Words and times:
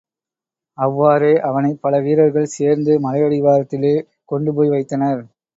அவ்வாறே 0.77 1.33
அவனைப் 1.41 1.81
பல 1.81 1.99
வீரர்கள் 1.99 2.53
சேர்ந்து 2.55 2.99
மலையடிவாரத்திலே 2.99 3.93
கொண்டு 4.25 4.53
போய் 4.53 4.69
வைத்தனர். 4.69 5.21